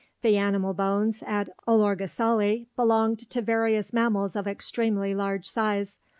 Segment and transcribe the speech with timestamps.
[0.23, 5.99] The animal bones at Olorgesailie belonged to various mammals of extremely large size.